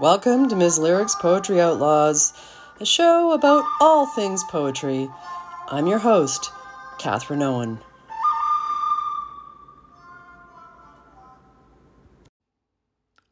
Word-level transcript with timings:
Welcome 0.00 0.48
to 0.50 0.54
Ms. 0.54 0.78
Lyrics 0.78 1.16
Poetry 1.16 1.60
Outlaws, 1.60 2.32
a 2.78 2.86
show 2.86 3.32
about 3.32 3.64
all 3.80 4.06
things 4.06 4.44
poetry. 4.44 5.10
I'm 5.66 5.88
your 5.88 5.98
host, 5.98 6.52
Catherine 7.00 7.42
Owen. 7.42 7.80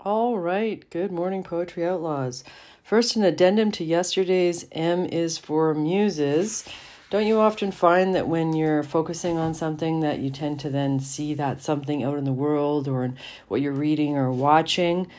All 0.00 0.38
right, 0.38 0.88
good 0.88 1.12
morning, 1.12 1.42
Poetry 1.42 1.84
Outlaws. 1.84 2.44
First, 2.82 3.14
an 3.14 3.24
addendum 3.24 3.70
to 3.72 3.84
yesterday's 3.84 4.64
M 4.72 5.04
is 5.04 5.36
for 5.36 5.74
Muses. 5.74 6.66
Don't 7.10 7.26
you 7.26 7.40
often 7.40 7.72
find 7.72 8.14
that 8.14 8.26
when 8.26 8.54
you're 8.54 8.82
focusing 8.82 9.36
on 9.36 9.52
something 9.52 10.00
that 10.00 10.20
you 10.20 10.30
tend 10.30 10.60
to 10.60 10.70
then 10.70 10.98
see 10.98 11.34
that 11.34 11.60
something 11.60 12.02
out 12.02 12.16
in 12.16 12.24
the 12.24 12.32
world 12.32 12.88
or 12.88 13.04
in 13.04 13.18
what 13.48 13.60
you're 13.60 13.70
reading 13.70 14.16
or 14.16 14.32
watching? 14.32 15.10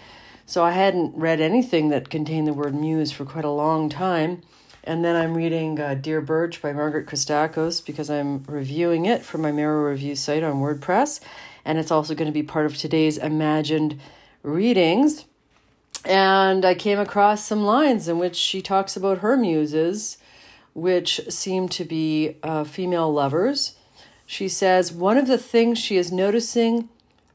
So 0.48 0.63
I 0.63 0.72
hadn't 0.72 1.16
read 1.16 1.41
anything 1.41 1.90
that 1.90 2.09
contained 2.09 2.45
the 2.48 2.54
word 2.54 2.76
muse 2.76 3.12
for 3.12 3.26
quite 3.26 3.45
a 3.45 3.49
long 3.49 3.90
time. 3.90 4.44
And 4.84 5.04
then 5.04 5.16
I'm 5.16 5.35
reading 5.35 5.80
uh, 5.80 5.95
Dear 5.95 6.21
Birch 6.21 6.62
by 6.62 6.71
Margaret 6.71 7.08
Christakos 7.08 7.84
because 7.84 8.12
I'm 8.12 8.44
reviewing 8.44 9.08
it 9.08 9.23
for 9.23 9.40
my 9.40 9.52
Marrow 9.52 9.90
Review 9.90 10.16
site 10.16 10.44
on 10.44 10.62
WordPress. 10.62 11.20
And 11.66 11.80
it's 11.80 11.90
also 11.90 12.13
going 12.13 12.27
to 12.27 12.31
be 12.31 12.44
part 12.44 12.68
of 12.68 12.77
today's 12.77 13.18
imagined 13.18 13.99
readings. 14.44 15.26
And 16.05 16.63
I 16.63 16.76
came 16.76 16.99
across 16.99 17.43
some 17.43 17.63
lines 17.63 18.07
in 18.07 18.20
which 18.20 18.35
she 18.35 18.62
talks 18.62 18.96
about 18.96 19.20
her 19.20 19.35
muses, 19.35 20.20
which 20.76 21.21
seem 21.27 21.68
to 21.70 21.84
be 21.84 22.38
uh, 22.43 22.66
female 22.66 23.12
lovers. 23.12 23.77
She 24.27 24.48
says, 24.48 24.93
One 24.93 25.18
of 25.18 25.26
the 25.26 25.40
things 25.40 25.80
she 25.80 25.98
is 25.98 26.12
noticing 26.12 26.90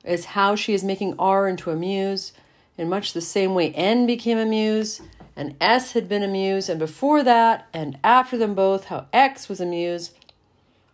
is 0.04 0.26
how 0.26 0.54
she 0.54 0.74
is 0.74 0.84
making 0.84 1.16
R 1.18 1.48
into 1.48 1.72
a 1.72 1.76
muse 1.76 2.32
in 2.80 2.88
much 2.88 3.12
the 3.12 3.20
same 3.20 3.54
way 3.54 3.72
N 3.74 4.06
became 4.06 4.38
a 4.38 4.46
muse 4.46 5.02
and 5.36 5.54
S 5.60 5.92
had 5.92 6.08
been 6.08 6.22
a 6.22 6.28
muse, 6.28 6.68
and 6.68 6.78
before 6.78 7.22
that 7.22 7.66
and 7.72 7.98
after 8.02 8.36
them 8.36 8.54
both, 8.54 8.86
how 8.86 9.06
X 9.12 9.48
was 9.48 9.60
a 9.60 9.66
muse. 9.66 10.12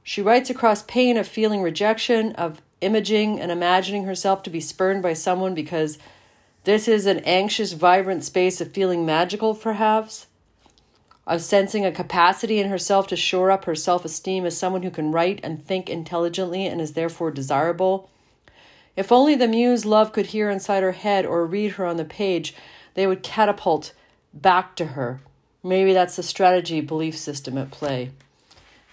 She 0.02 0.22
writes 0.22 0.50
across 0.50 0.82
pain 0.82 1.16
of 1.16 1.26
feeling 1.26 1.62
rejection, 1.62 2.32
of 2.32 2.62
imaging 2.80 3.40
and 3.40 3.50
imagining 3.50 4.04
herself 4.04 4.42
to 4.44 4.50
be 4.50 4.60
spurned 4.60 5.02
by 5.02 5.14
someone 5.14 5.54
because 5.54 5.98
this 6.64 6.86
is 6.86 7.06
an 7.06 7.20
anxious, 7.20 7.72
vibrant 7.72 8.22
space 8.24 8.60
of 8.60 8.72
feeling 8.72 9.06
magical, 9.06 9.54
perhaps, 9.54 10.26
of 11.26 11.42
sensing 11.42 11.84
a 11.84 11.90
capacity 11.90 12.60
in 12.60 12.68
herself 12.68 13.08
to 13.08 13.16
shore 13.16 13.50
up 13.50 13.64
her 13.64 13.74
self 13.74 14.04
esteem 14.04 14.44
as 14.44 14.56
someone 14.56 14.82
who 14.82 14.90
can 14.90 15.10
write 15.10 15.40
and 15.42 15.64
think 15.64 15.88
intelligently 15.88 16.66
and 16.66 16.80
is 16.80 16.92
therefore 16.92 17.30
desirable 17.30 18.10
if 18.96 19.12
only 19.12 19.34
the 19.34 19.46
muse 19.46 19.84
love 19.84 20.12
could 20.12 20.26
hear 20.26 20.50
inside 20.50 20.82
her 20.82 20.92
head 20.92 21.26
or 21.26 21.46
read 21.46 21.72
her 21.72 21.84
on 21.84 21.96
the 21.96 22.04
page, 22.04 22.54
they 22.94 23.06
would 23.06 23.22
catapult 23.22 23.92
back 24.32 24.74
to 24.76 24.86
her. 24.86 25.20
Maybe 25.62 25.92
that's 25.92 26.16
the 26.16 26.22
strategy 26.22 26.80
belief 26.80 27.16
system 27.16 27.58
at 27.58 27.70
play. 27.70 28.10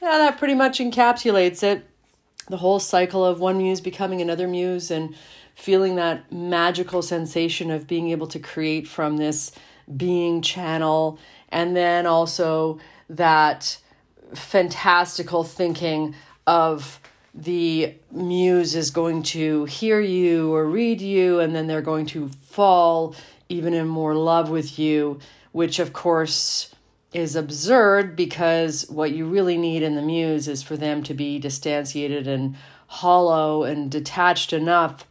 Yeah, 0.02 0.18
that 0.18 0.38
pretty 0.38 0.56
much 0.56 0.80
encapsulates 0.80 1.64
it. 1.64 1.88
The 2.50 2.58
whole 2.58 2.80
cycle 2.80 3.24
of 3.24 3.40
one 3.40 3.58
muse 3.58 3.80
becoming 3.80 4.22
another 4.22 4.48
muse 4.48 4.92
and 4.92 5.16
feeling 5.56 5.96
that 5.96 6.32
magical 6.32 7.02
sensation 7.02 7.72
of 7.72 7.88
being 7.88 8.10
able 8.10 8.28
to 8.28 8.40
create 8.40 8.88
from 8.88 9.18
this 9.18 9.52
being 9.96 10.42
channel, 10.42 11.20
and 11.50 11.76
then 11.76 12.06
also 12.06 12.80
that 13.10 13.78
fantastical 14.34 15.44
thinking 15.44 16.16
of 16.48 17.00
the 17.34 17.96
muse 18.12 18.76
is 18.76 18.92
going 18.92 19.24
to 19.24 19.66
hear 19.66 20.00
you 20.00 20.54
or 20.54 20.66
read 20.66 21.02
you, 21.02 21.40
and 21.40 21.56
then 21.56 21.68
they're 21.68 21.82
going 21.82 22.06
to 22.08 22.30
fall 22.30 23.16
even 23.50 23.74
in 23.74 23.88
more 23.88 24.16
love 24.16 24.50
with 24.50 24.78
you, 24.78 25.20
which 25.52 25.80
of 25.80 25.94
course 25.94 26.74
is 27.14 27.36
absurd 27.36 28.16
because 28.16 28.90
what 28.90 29.12
you 29.12 29.26
really 29.26 29.58
need 29.58 29.84
in 29.84 29.96
the 29.96 30.02
muse 30.02 30.48
is 30.48 30.64
for 30.64 30.76
them 30.76 31.04
to 31.04 31.14
be 31.14 31.40
distantiated 31.40 32.28
and 32.28 32.56
hollow 32.88 33.64
and 33.64 33.92
detached 33.92 34.54
enough 34.54 35.06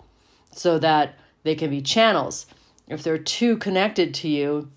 so 0.53 0.79
that 0.79 1.15
they 1.45 1.55
can 1.55 1.71
be 1.71 1.81
channels. 1.81 2.47
If 2.89 3.03
they're 3.03 3.19
too 3.19 3.57
connected 3.57 4.15
to 4.15 4.29
you, 4.29 4.71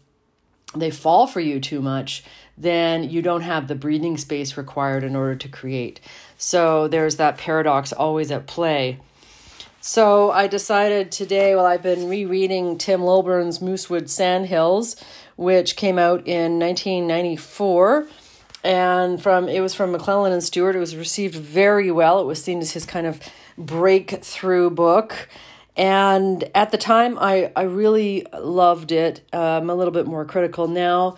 they 0.75 0.91
fall 0.91 1.27
for 1.27 1.39
you 1.39 1.59
too 1.59 1.81
much, 1.81 2.23
then 2.57 3.09
you 3.09 3.21
don't 3.21 3.41
have 3.41 3.67
the 3.67 3.75
breathing 3.75 4.17
space 4.17 4.57
required 4.57 5.03
in 5.03 5.15
order 5.15 5.35
to 5.35 5.47
create. 5.47 5.99
So 6.37 6.87
there's 6.87 7.17
that 7.17 7.37
paradox 7.37 7.91
always 7.91 8.31
at 8.31 8.47
play. 8.47 8.99
So 9.81 10.31
I 10.31 10.47
decided 10.47 11.11
today, 11.11 11.55
well, 11.55 11.65
I've 11.65 11.83
been 11.83 12.09
rereading 12.09 12.77
Tim 12.77 13.03
Lilburn's 13.03 13.59
Moosewood 13.59 14.09
Sandhills, 14.09 14.95
which 15.35 15.75
came 15.75 15.99
out 15.99 16.25
in 16.25 16.57
1994. 16.57 18.07
And 18.63 19.21
from 19.21 19.47
it 19.47 19.59
was 19.59 19.75
from 19.75 19.93
McClelland 19.93 20.33
and 20.33 20.43
Stewart. 20.43 20.75
It 20.75 20.79
was 20.79 20.95
received 20.95 21.35
very 21.35 21.91
well. 21.91 22.19
It 22.19 22.25
was 22.25 22.43
seen 22.43 22.61
as 22.61 22.71
his 22.71 22.83
kind 22.83 23.05
of 23.05 23.21
breakthrough 23.59 24.71
book. 24.71 25.29
And 25.77 26.43
at 26.55 26.71
the 26.71 26.77
time, 26.77 27.17
I, 27.19 27.51
I 27.55 27.63
really 27.63 28.25
loved 28.33 28.91
it. 28.91 29.21
Uh, 29.33 29.57
I'm 29.57 29.69
a 29.69 29.75
little 29.75 29.93
bit 29.93 30.07
more 30.07 30.23
critical 30.23 30.67
now, 30.67 31.17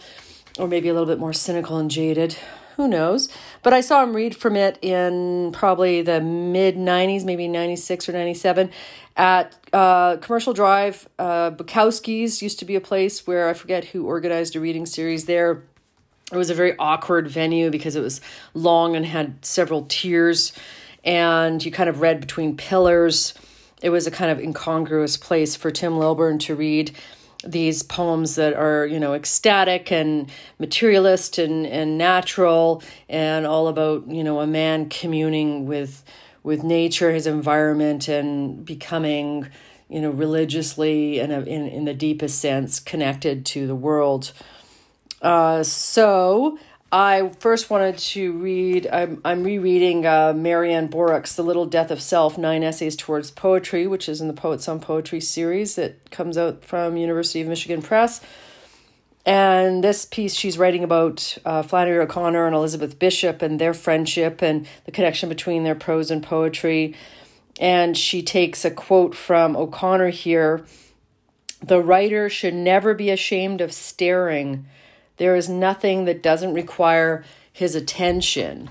or 0.57 0.67
maybe 0.67 0.89
a 0.89 0.93
little 0.93 1.07
bit 1.07 1.19
more 1.19 1.33
cynical 1.33 1.77
and 1.77 1.91
jaded 1.91 2.37
who 2.77 2.87
knows? 2.87 3.27
But 3.63 3.73
I 3.73 3.81
saw 3.81 4.03
him 4.03 4.15
read 4.15 4.35
from 4.35 4.55
it 4.55 4.77
in 4.83 5.51
probably 5.51 6.03
the 6.03 6.21
mid 6.21 6.77
90s, 6.77 7.25
maybe 7.25 7.47
96 7.47 8.07
or 8.07 8.11
97 8.13 8.69
at 9.17 9.55
uh, 9.73 10.17
Commercial 10.17 10.53
Drive. 10.53 11.09
Uh, 11.17 11.51
Bukowski's 11.51 12.41
used 12.41 12.59
to 12.59 12.65
be 12.65 12.75
a 12.75 12.81
place 12.81 13.25
where 13.25 13.49
I 13.49 13.53
forget 13.53 13.85
who 13.85 14.05
organized 14.05 14.55
a 14.55 14.59
reading 14.59 14.85
series 14.85 15.25
there. 15.25 15.63
It 16.31 16.37
was 16.37 16.51
a 16.51 16.53
very 16.53 16.77
awkward 16.77 17.27
venue 17.27 17.71
because 17.71 17.95
it 17.95 18.01
was 18.01 18.21
long 18.53 18.95
and 18.95 19.05
had 19.05 19.43
several 19.43 19.85
tiers, 19.89 20.53
and 21.03 21.65
you 21.65 21.71
kind 21.71 21.89
of 21.89 22.01
read 22.01 22.19
between 22.19 22.55
pillars. 22.55 23.33
It 23.81 23.89
was 23.89 24.07
a 24.07 24.11
kind 24.11 24.31
of 24.31 24.39
incongruous 24.39 25.17
place 25.17 25.55
for 25.55 25.71
Tim 25.71 25.97
Lilburn 25.97 26.39
to 26.39 26.55
read 26.55 26.95
these 27.43 27.83
poems 27.83 28.35
that 28.35 28.53
are 28.53 28.85
you 28.85 28.99
know 28.99 29.13
ecstatic 29.13 29.91
and 29.91 30.29
materialist 30.59 31.37
and 31.37 31.67
and 31.67 31.97
natural 31.97 32.81
and 33.07 33.45
all 33.45 33.67
about 33.67 34.07
you 34.07 34.23
know 34.23 34.39
a 34.39 34.47
man 34.47 34.89
communing 34.89 35.65
with 35.65 36.03
with 36.43 36.63
nature 36.63 37.11
his 37.11 37.27
environment 37.27 38.07
and 38.07 38.65
becoming 38.65 39.47
you 39.89 40.01
know 40.01 40.09
religiously 40.09 41.19
and 41.19 41.31
in, 41.31 41.67
in 41.67 41.85
the 41.85 41.93
deepest 41.93 42.39
sense 42.39 42.79
connected 42.79 43.45
to 43.45 43.67
the 43.67 43.75
world. 43.75 44.31
Uh, 45.21 45.63
so 45.63 46.57
I 46.91 47.29
first 47.39 47.69
wanted 47.69 47.97
to 47.97 48.31
read, 48.31 48.87
I'm, 48.87 49.19
I'm 49.25 49.43
rereading 49.43 50.05
uh, 50.05 50.31
Marianne 50.33 50.87
Boruch's 50.87 51.35
The 51.35 51.43
Little 51.43 51.65
Death 51.65 51.91
of 51.91 52.01
Self, 52.01 52.37
Nine 52.37 52.63
Essays 52.63 52.95
Towards 52.95 53.29
Poetry, 53.29 53.87
which 53.87 54.07
is 54.07 54.21
in 54.21 54.27
the 54.27 54.33
Poets 54.33 54.69
on 54.69 54.79
Poetry 54.79 55.19
series 55.19 55.75
that 55.75 56.11
comes 56.11 56.37
out 56.37 56.63
from 56.63 56.95
University 56.95 57.41
of 57.41 57.49
Michigan 57.49 57.81
Press. 57.81 58.21
And 59.25 59.83
this 59.83 60.05
piece, 60.05 60.33
she's 60.33 60.57
writing 60.57 60.85
about 60.85 61.37
uh, 61.43 61.61
Flannery 61.61 61.99
O'Connor 61.99 62.45
and 62.45 62.55
Elizabeth 62.55 62.97
Bishop 62.97 63.41
and 63.41 63.59
their 63.59 63.73
friendship 63.73 64.41
and 64.41 64.65
the 64.85 64.91
connection 64.91 65.27
between 65.27 65.65
their 65.65 65.75
prose 65.75 66.09
and 66.09 66.23
poetry. 66.23 66.95
And 67.59 67.97
she 67.97 68.23
takes 68.23 68.63
a 68.63 68.71
quote 68.71 69.13
from 69.13 69.57
O'Connor 69.57 70.11
here 70.11 70.65
The 71.61 71.81
writer 71.81 72.29
should 72.29 72.53
never 72.53 72.93
be 72.93 73.09
ashamed 73.09 73.59
of 73.59 73.73
staring 73.73 74.65
there 75.17 75.35
is 75.35 75.49
nothing 75.49 76.05
that 76.05 76.23
doesn't 76.23 76.53
require 76.53 77.23
his 77.51 77.75
attention. 77.75 78.69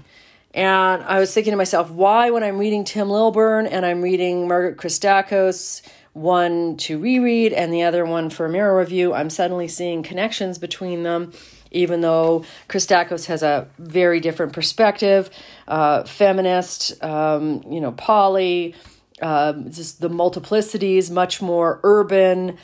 And 0.54 1.02
I 1.02 1.18
was 1.18 1.34
thinking 1.34 1.50
to 1.50 1.56
myself, 1.56 1.90
why, 1.90 2.30
when 2.30 2.42
I'm 2.42 2.56
reading 2.56 2.84
Tim 2.84 3.10
Lilburn 3.10 3.66
and 3.66 3.84
I'm 3.84 4.00
reading 4.00 4.48
Margaret 4.48 4.78
Christakos, 4.78 5.82
one 6.14 6.78
to 6.78 6.98
reread 6.98 7.52
and 7.52 7.70
the 7.70 7.82
other 7.82 8.06
one 8.06 8.30
for 8.30 8.46
a 8.46 8.48
marrow 8.48 8.78
review, 8.78 9.12
I'm 9.12 9.28
suddenly 9.28 9.68
seeing 9.68 10.02
connections 10.02 10.56
between 10.56 11.02
them, 11.02 11.32
even 11.72 12.00
though 12.00 12.46
Christakos 12.68 13.26
has 13.26 13.42
a 13.42 13.68
very 13.78 14.20
different 14.20 14.54
perspective, 14.54 15.28
uh, 15.68 16.04
feminist, 16.04 17.04
um, 17.04 17.62
you 17.68 17.82
know, 17.82 17.92
poly, 17.92 18.74
uh, 19.20 19.52
just 19.52 20.00
the 20.00 20.08
multiplicities, 20.08 21.10
much 21.10 21.42
more 21.42 21.80
urban, 21.82 22.56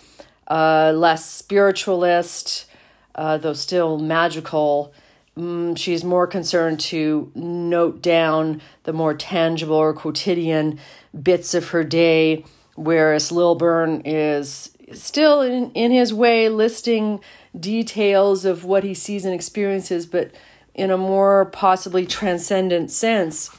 uh, 0.49 0.93
less 0.94 1.29
spiritualist 1.29 2.67
uh, 3.14 3.38
though 3.38 3.53
still 3.53 3.99
magical. 3.99 4.93
Mm, 5.37 5.76
she's 5.79 6.05
more 6.05 6.26
concerned 6.26 6.79
to 6.81 7.31
note 7.35 8.03
down 8.03 8.61
the 8.85 8.93
more 8.93 9.14
tangible 9.14 9.76
or 9.76 9.94
quotidian 9.94 10.79
bits 11.23 11.55
of 11.55 11.69
her 11.69 11.85
day, 11.85 12.44
whereas 12.75 13.32
Lilburn 13.32 14.03
is 14.05 14.76
still 14.93 15.41
in, 15.41 15.70
in 15.73 15.91
his 15.91 16.12
way 16.12 16.49
listing 16.49 17.20
details 17.59 18.44
of 18.44 18.64
what 18.64 18.85
he 18.85 18.94
sees 18.94 19.25
and 19.25 19.35
experiences, 19.35 20.06
but 20.06 20.32
in 20.75 20.91
a 20.91 20.99
more 20.99 21.47
possibly 21.47 22.06
transcendent 22.06 22.91
sense. 22.91 23.50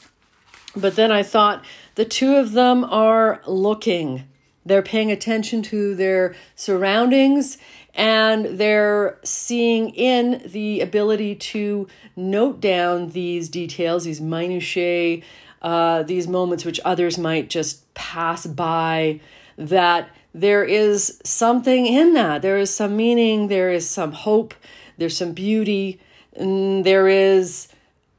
But 0.76 0.96
then 0.96 1.12
I 1.12 1.24
thought 1.24 1.64
the 1.96 2.06
two 2.06 2.36
of 2.36 2.54
them 2.54 2.84
are 2.84 3.42
looking 3.46 4.24
They're 4.66 4.82
paying 4.82 5.12
attention 5.12 5.62
to 5.64 5.96
their 5.96 6.36
surroundings 6.56 7.58
and 7.96 8.58
they're 8.58 9.20
seeing 9.24 9.90
in 9.90 10.42
the 10.46 10.82
ability 10.82 11.36
to 11.36 11.88
note 12.16 12.60
down 12.60 13.10
these 13.10 13.50
details, 13.50 14.06
these 14.06 14.22
minutiae, 14.22 15.22
uh, 15.62 16.04
these 16.04 16.28
moments 16.28 16.66
which 16.66 16.80
others 16.84 17.18
might 17.18 17.50
just 17.50 17.94
pass 17.94 18.48
by, 18.48 19.20
that 19.58 20.10
there 20.34 20.64
is 20.64 21.22
something 21.24 21.86
in 21.86 22.14
that. 22.14 22.42
There 22.42 22.58
is 22.58 22.74
some 22.74 22.98
meaning, 22.98 23.48
there 23.48 23.72
is 23.72 23.88
some 23.88 24.12
hope, 24.12 24.56
there's 24.98 25.16
some 25.16 25.34
beauty, 25.34 26.00
and 26.36 26.84
there 26.84 27.08
is 27.08 27.68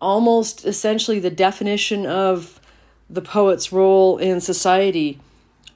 almost 0.00 0.64
essentially 0.64 1.19
the 1.19 1.31
definition 1.31 2.06
of 2.06 2.61
the 3.11 3.23
poet's 3.23 3.73
role 3.73 4.19
in 4.19 4.41
society 4.41 5.19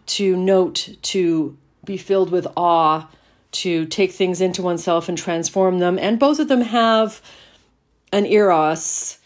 to 0.09 0.37
note, 0.37 0.97
to 1.03 1.57
be 1.85 1.97
filled 1.97 2.31
with 2.31 2.47
awe, 2.57 3.09
to 3.51 3.87
take 3.87 4.13
things 4.13 4.41
into 4.41 4.63
oneself 4.63 5.09
and 5.09 5.17
transform 5.17 5.79
them. 5.79 5.99
And 5.99 6.19
both 6.19 6.39
of 6.39 6.49
them 6.49 6.61
have 6.61 7.23
an 8.13 8.27
eros, 8.27 9.19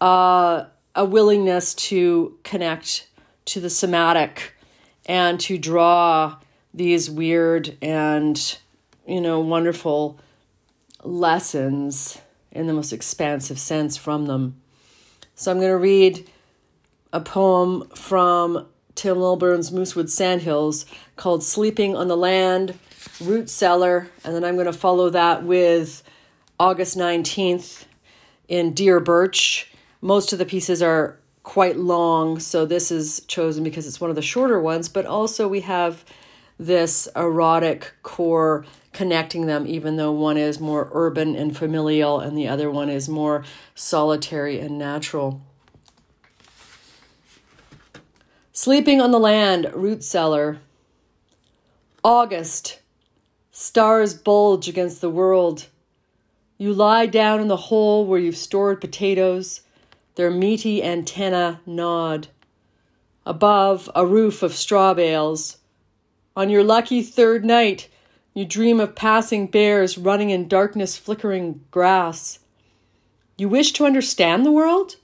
uh, 0.00 0.64
a 0.94 1.04
willingness 1.04 1.74
to 1.74 2.38
connect 2.42 3.08
to 3.46 3.60
the 3.60 3.70
somatic 3.70 4.54
and 5.06 5.38
to 5.40 5.58
draw 5.58 6.36
these 6.74 7.10
weird 7.10 7.76
and, 7.82 8.58
you 9.06 9.20
know, 9.20 9.40
wonderful 9.40 10.18
lessons 11.02 12.18
in 12.50 12.66
the 12.66 12.72
most 12.72 12.92
expansive 12.92 13.58
sense 13.58 13.96
from 13.96 14.26
them. 14.26 14.60
So 15.34 15.50
I'm 15.50 15.58
going 15.58 15.70
to 15.70 15.76
read 15.76 16.30
a 17.12 17.20
poem 17.20 17.88
from 17.94 18.66
Tim 18.94 19.18
Lilburn's 19.18 19.70
Moosewood 19.70 20.10
Sandhills 20.10 20.86
called 21.16 21.42
Sleeping 21.42 21.96
on 21.96 22.08
the 22.08 22.16
Land, 22.16 22.78
Root 23.20 23.48
Cellar, 23.48 24.08
and 24.24 24.34
then 24.34 24.44
I'm 24.44 24.54
going 24.54 24.66
to 24.66 24.72
follow 24.72 25.10
that 25.10 25.44
with 25.44 26.02
August 26.58 26.96
19th 26.96 27.84
in 28.48 28.74
Dear 28.74 29.00
Birch. 29.00 29.72
Most 30.00 30.32
of 30.32 30.38
the 30.38 30.44
pieces 30.44 30.82
are 30.82 31.18
quite 31.42 31.76
long, 31.76 32.38
so 32.38 32.64
this 32.64 32.90
is 32.90 33.20
chosen 33.26 33.64
because 33.64 33.86
it's 33.86 34.00
one 34.00 34.10
of 34.10 34.16
the 34.16 34.22
shorter 34.22 34.60
ones, 34.60 34.88
but 34.88 35.06
also 35.06 35.48
we 35.48 35.60
have 35.60 36.04
this 36.58 37.08
erotic 37.16 37.92
core 38.02 38.64
connecting 38.92 39.46
them, 39.46 39.66
even 39.66 39.96
though 39.96 40.12
one 40.12 40.36
is 40.36 40.60
more 40.60 40.88
urban 40.92 41.34
and 41.34 41.56
familial 41.56 42.20
and 42.20 42.36
the 42.36 42.46
other 42.46 42.70
one 42.70 42.88
is 42.88 43.08
more 43.08 43.44
solitary 43.74 44.60
and 44.60 44.78
natural. 44.78 45.42
Sleeping 48.54 49.00
on 49.00 49.12
the 49.12 49.18
Land, 49.18 49.70
Root 49.72 50.04
Cellar. 50.04 50.58
August. 52.04 52.80
Stars 53.50 54.12
bulge 54.12 54.68
against 54.68 55.00
the 55.00 55.08
world. 55.08 55.68
You 56.58 56.74
lie 56.74 57.06
down 57.06 57.40
in 57.40 57.48
the 57.48 57.56
hole 57.56 58.04
where 58.04 58.20
you've 58.20 58.36
stored 58.36 58.78
potatoes. 58.78 59.62
Their 60.16 60.30
meaty 60.30 60.82
antennae 60.82 61.60
nod. 61.64 62.28
Above, 63.24 63.88
a 63.94 64.04
roof 64.04 64.42
of 64.42 64.54
straw 64.54 64.92
bales. 64.92 65.56
On 66.36 66.50
your 66.50 66.62
lucky 66.62 67.02
third 67.02 67.46
night, 67.46 67.88
you 68.34 68.44
dream 68.44 68.80
of 68.80 68.94
passing 68.94 69.46
bears 69.46 69.96
running 69.96 70.28
in 70.28 70.46
darkness 70.46 70.98
flickering 70.98 71.64
grass. 71.70 72.38
You 73.38 73.48
wish 73.48 73.72
to 73.72 73.86
understand 73.86 74.44
the 74.44 74.52
world? 74.52 74.96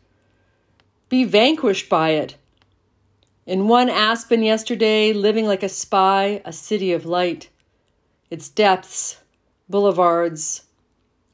Be 1.08 1.24
vanquished 1.24 1.88
by 1.88 2.10
it 2.10 2.36
in 3.48 3.66
one 3.66 3.88
aspen 3.88 4.42
yesterday, 4.42 5.10
living 5.10 5.46
like 5.46 5.62
a 5.62 5.70
spy, 5.70 6.42
a 6.44 6.52
city 6.52 6.92
of 6.92 7.06
light. 7.06 7.48
Its 8.28 8.50
depths, 8.50 9.22
boulevards, 9.70 10.64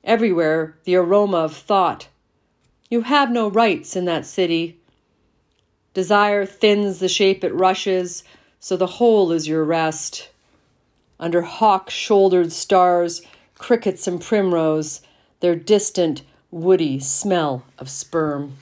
everywhere 0.05 0.79
the 0.85 0.95
aroma 0.95 1.39
of 1.39 1.57
thought. 1.57 2.07
You 2.89 3.01
have 3.01 3.33
no 3.33 3.49
rights 3.49 3.97
in 3.97 4.05
that 4.05 4.27
city. 4.27 4.79
Desire 5.93 6.47
thins 6.47 7.01
the 7.01 7.09
shape 7.09 7.43
it 7.43 7.53
rushes, 7.53 8.23
so 8.61 8.77
the 8.77 8.87
whole 8.87 9.33
is 9.33 9.49
your 9.49 9.65
rest. 9.65 10.29
Under 11.19 11.43
hawk 11.43 11.91
shouldered 11.91 12.53
stars, 12.53 13.23
crickets 13.59 14.07
and 14.07 14.21
primrose, 14.21 15.01
their 15.41 15.57
distant, 15.57 16.23
woody 16.53 17.01
smell 17.01 17.65
of 17.77 17.91
sperm. 17.91 18.57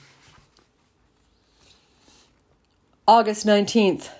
August 3.05 3.45
19th. 3.45 4.11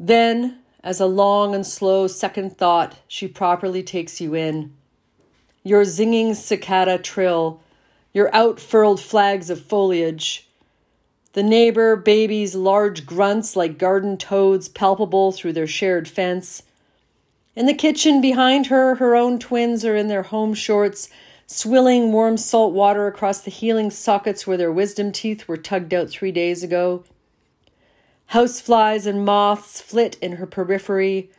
Then, 0.00 0.60
as 0.82 1.00
a 1.00 1.06
long 1.06 1.54
and 1.54 1.66
slow 1.66 2.06
second 2.06 2.56
thought, 2.56 2.96
she 3.06 3.28
properly 3.28 3.82
takes 3.82 4.22
you 4.22 4.34
in. 4.34 4.72
Your 5.62 5.84
zinging 5.84 6.34
cicada 6.34 6.96
trill, 6.96 7.60
your 8.14 8.34
outfurled 8.34 9.00
flags 9.00 9.50
of 9.50 9.60
foliage, 9.60 10.48
the 11.34 11.42
neighbor 11.42 11.94
baby's 11.94 12.54
large 12.54 13.04
grunts 13.04 13.54
like 13.54 13.76
garden 13.76 14.16
toads 14.16 14.70
palpable 14.70 15.30
through 15.30 15.52
their 15.52 15.66
shared 15.66 16.08
fence. 16.08 16.62
In 17.54 17.66
the 17.66 17.74
kitchen 17.74 18.22
behind 18.22 18.68
her, 18.68 18.94
her 18.94 19.14
own 19.14 19.38
twins 19.38 19.84
are 19.84 19.94
in 19.94 20.08
their 20.08 20.22
home 20.22 20.54
shorts 20.54 21.10
swilling 21.52 22.12
warm 22.12 22.36
salt 22.36 22.72
water 22.72 23.06
across 23.06 23.40
the 23.40 23.50
healing 23.50 23.90
sockets 23.90 24.46
where 24.46 24.56
their 24.56 24.72
wisdom 24.72 25.12
teeth 25.12 25.46
were 25.46 25.56
tugged 25.56 25.92
out 25.92 26.08
three 26.08 26.32
days 26.32 26.62
ago. 26.62 27.04
Houseflies 28.30 29.06
and 29.06 29.24
moths 29.24 29.80
flit 29.80 30.16
in 30.22 30.36
her 30.36 30.46
periphery. 30.46 31.30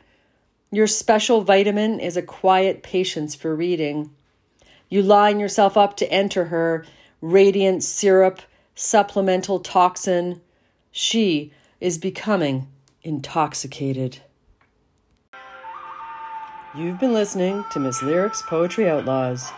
Your 0.71 0.86
special 0.86 1.42
vitamin 1.42 2.00
is 2.00 2.15
a 2.15 2.21
quiet 2.21 2.83
patience 2.83 3.33
for 3.33 3.56
reading. 3.56 4.12
You 4.89 5.01
line 5.01 5.39
yourself 5.39 5.75
up 5.75 5.98
to 5.98 6.12
enter 6.12 6.45
her, 6.45 6.86
radiant 7.19 7.83
syrup, 7.83 8.42
supplemental 8.75 9.60
toxin. 9.60 10.42
She 10.92 11.51
is 11.81 11.98
becoming 11.98 12.68
intoxicated. 13.01 14.19
You've 16.75 17.00
been 17.00 17.13
listening 17.13 17.65
to 17.71 17.80
Miss 17.80 18.04
Lyric's 18.04 18.44
Poetry 18.44 18.88
Outlaws. 18.88 19.51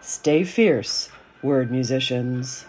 Stay 0.00 0.44
fierce, 0.44 1.10
word 1.42 1.70
musicians. 1.70 2.64